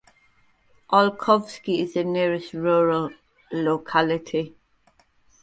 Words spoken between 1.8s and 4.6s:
the nearest rural locality.